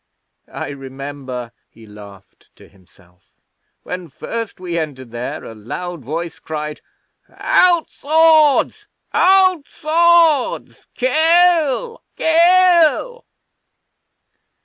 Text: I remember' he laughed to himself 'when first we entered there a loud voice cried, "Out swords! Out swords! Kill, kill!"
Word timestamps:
I 0.51 0.69
remember' 0.69 1.51
he 1.69 1.85
laughed 1.85 2.55
to 2.55 2.67
himself 2.67 3.23
'when 3.83 4.07
first 4.09 4.59
we 4.59 4.75
entered 4.79 5.11
there 5.11 5.43
a 5.43 5.53
loud 5.53 6.03
voice 6.03 6.39
cried, 6.39 6.81
"Out 7.29 7.91
swords! 7.91 8.87
Out 9.13 9.67
swords! 9.67 10.87
Kill, 10.95 12.01
kill!" 12.15 13.25